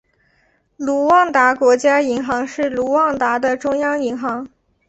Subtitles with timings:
[0.77, 4.49] 卢旺达国家银行是卢旺达的中央银行。